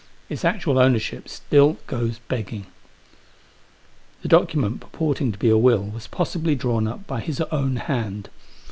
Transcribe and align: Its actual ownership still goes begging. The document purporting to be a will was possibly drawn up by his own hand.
Its 0.29 0.43
actual 0.43 0.79
ownership 0.79 1.29
still 1.29 1.77
goes 1.85 2.17
begging. 2.27 2.65
The 4.23 4.29
document 4.29 4.79
purporting 4.79 5.31
to 5.31 5.37
be 5.37 5.49
a 5.51 5.57
will 5.59 5.83
was 5.83 6.07
possibly 6.07 6.55
drawn 6.55 6.87
up 6.87 7.05
by 7.05 7.19
his 7.19 7.39
own 7.51 7.75
hand. 7.75 8.29